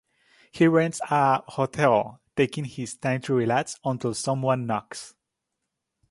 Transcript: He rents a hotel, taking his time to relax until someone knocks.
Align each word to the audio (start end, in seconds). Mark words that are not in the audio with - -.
He 0.51 0.65
rents 0.67 0.99
a 1.11 1.43
hotel, 1.43 2.21
taking 2.35 2.65
his 2.65 2.95
time 2.97 3.21
to 3.21 3.35
relax 3.35 3.79
until 3.85 4.15
someone 4.15 4.65
knocks. 4.65 5.13